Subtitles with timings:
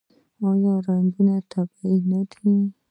[0.49, 2.55] آیا رنګونه یې طبیعي نه دي؟